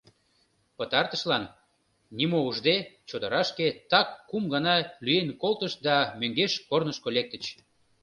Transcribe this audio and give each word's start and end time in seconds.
Пытартышлан, 0.77 1.43
нимо 2.17 2.37
ужде, 2.47 2.75
чодырашке 3.09 3.67
так 3.91 4.07
кум 4.29 4.43
гана 4.53 4.75
лӱен 5.05 5.29
колтышт 5.41 5.77
да 5.87 5.97
мӧҥгеш 6.19 6.53
корнышко 6.69 7.07
лектыч. 7.15 7.43